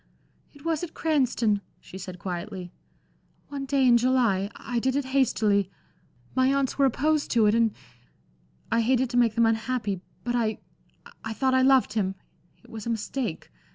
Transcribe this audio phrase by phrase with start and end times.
[0.51, 2.71] "It was at Cranston," she said, quietly,
[3.49, 4.49] "one day in July.
[4.55, 5.69] I did it hastily.
[6.33, 7.71] My aunts were opposed to it, and
[8.71, 10.01] I hated to make them unhappy.
[10.23, 10.57] But I
[11.23, 12.15] I thought I loved him.
[12.63, 13.51] It was a mistake.